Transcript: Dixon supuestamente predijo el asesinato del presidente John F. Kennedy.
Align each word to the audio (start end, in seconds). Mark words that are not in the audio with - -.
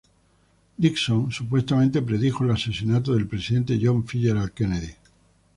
Dixon 0.79 1.31
supuestamente 1.31 2.01
predijo 2.01 2.43
el 2.43 2.49
asesinato 2.49 3.13
del 3.13 3.27
presidente 3.27 3.77
John 3.79 4.03
F. 4.03 4.19
Kennedy. 4.55 4.95